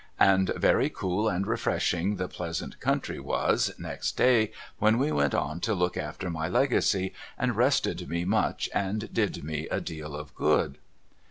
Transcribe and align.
And 0.19 0.49
very 0.55 0.89
cool 0.89 1.29
and 1.29 1.45
refreshing 1.45 2.15
the 2.15 2.27
pleasant 2.27 2.79
country 2.79 3.19
was 3.19 3.71
next 3.77 4.13
day 4.17 4.51
when 4.79 4.97
we 4.97 5.11
went 5.11 5.35
on 5.35 5.59
to 5.59 5.75
look 5.75 5.95
after 5.95 6.27
my 6.27 6.49
Legacy, 6.49 7.13
and 7.37 7.55
rested 7.55 8.09
me 8.09 8.25
much 8.25 8.67
and 8.73 9.13
did 9.13 9.43
mc 9.43 9.67
a 9.69 9.79
deal 9.79 10.15
of 10.15 10.33
good. 10.33 10.79